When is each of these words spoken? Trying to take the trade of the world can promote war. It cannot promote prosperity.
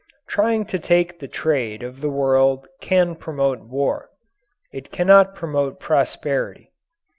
Trying 0.27 0.65
to 0.65 0.79
take 0.79 1.19
the 1.19 1.27
trade 1.27 1.83
of 1.83 2.01
the 2.01 2.09
world 2.09 2.67
can 2.81 3.13
promote 3.13 3.59
war. 3.59 4.09
It 4.73 4.89
cannot 4.91 5.35
promote 5.35 5.79
prosperity. 5.79 6.71